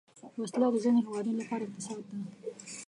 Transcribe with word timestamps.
وسله 0.41 0.67
د 0.71 0.75
ځینو 0.83 0.99
هیوادونو 1.05 1.39
لپاره 1.41 1.63
اقتصاد 1.65 2.01
ده 2.09 2.15